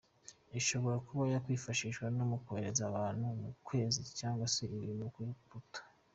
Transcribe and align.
Ishobora 0.59 0.97
kuba 1.07 1.23
yakwifashishwa 1.33 2.05
mu 2.29 2.37
kohereza 2.45 2.81
abantu 2.91 3.25
ku 3.41 3.51
kwezi 3.67 3.99
cyangwa 4.19 4.45
se 4.53 4.59
ibintu 4.77 5.03
kuri 5.15 5.31
Pluto. 5.43 5.81